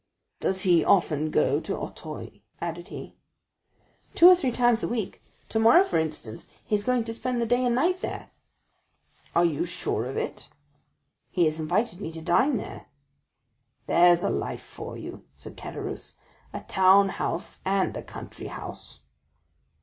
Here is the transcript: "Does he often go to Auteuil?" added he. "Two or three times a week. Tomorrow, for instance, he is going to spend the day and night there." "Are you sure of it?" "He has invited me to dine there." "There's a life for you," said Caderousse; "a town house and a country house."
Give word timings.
"Does 0.39 0.61
he 0.61 0.83
often 0.83 1.29
go 1.29 1.59
to 1.59 1.77
Auteuil?" 1.77 2.31
added 2.59 2.87
he. 2.87 3.13
"Two 4.15 4.29
or 4.29 4.35
three 4.35 4.51
times 4.51 4.81
a 4.81 4.87
week. 4.87 5.21
Tomorrow, 5.47 5.83
for 5.83 5.99
instance, 5.99 6.49
he 6.65 6.73
is 6.73 6.83
going 6.83 7.03
to 7.03 7.13
spend 7.13 7.39
the 7.39 7.45
day 7.45 7.63
and 7.63 7.75
night 7.75 7.99
there." 8.01 8.31
"Are 9.35 9.45
you 9.45 9.63
sure 9.67 10.05
of 10.05 10.17
it?" 10.17 10.49
"He 11.29 11.45
has 11.45 11.59
invited 11.59 12.01
me 12.01 12.11
to 12.13 12.19
dine 12.21 12.57
there." 12.57 12.87
"There's 13.85 14.23
a 14.23 14.29
life 14.31 14.63
for 14.63 14.97
you," 14.97 15.23
said 15.37 15.55
Caderousse; 15.55 16.15
"a 16.51 16.61
town 16.61 17.09
house 17.09 17.59
and 17.63 17.95
a 17.95 18.01
country 18.01 18.47
house." 18.47 19.01